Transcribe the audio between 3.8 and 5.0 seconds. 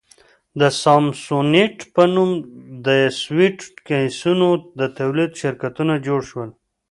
کېسونو د